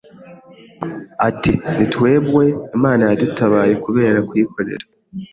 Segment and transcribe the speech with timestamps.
[1.27, 2.43] Ati ni twebwe
[2.77, 4.85] Imana yadutabaye kubera kuyikorera